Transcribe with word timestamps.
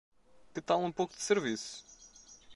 Que 0.51 0.59
tal 0.59 0.79
um 0.81 0.91
pouco 0.91 1.13
de 1.15 1.21
serviço? 1.21 1.85